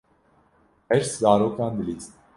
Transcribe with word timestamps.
Heşt 0.89 1.11
zarokan 1.19 1.73
dilîst. 1.79 2.13